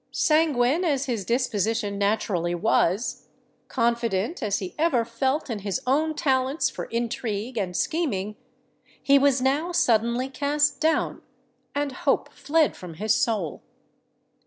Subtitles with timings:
[0.11, 6.85] Sanguine as his disposition naturally was,—confident as he ever felt in his own talents for
[6.85, 11.21] intrigue and scheming,—he was now suddenly cast down;
[11.75, 13.61] and hope fled from his soul.